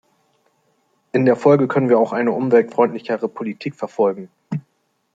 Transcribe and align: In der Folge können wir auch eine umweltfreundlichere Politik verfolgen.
In 1.11 1.25
der 1.25 1.35
Folge 1.35 1.67
können 1.67 1.87
wir 1.89 1.99
auch 1.99 2.11
eine 2.11 2.31
umweltfreundlichere 2.31 3.27
Politik 3.29 3.75
verfolgen. 3.75 4.31